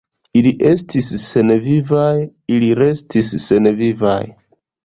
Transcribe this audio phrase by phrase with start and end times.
[0.39, 2.15] Ili estis senvivaj,
[2.57, 4.21] ili restis senvivaj!